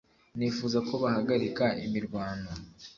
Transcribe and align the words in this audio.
nifuza 0.37 0.77
ko 0.87 0.93
bahagarika 1.03 1.65
imirwano 1.85 2.51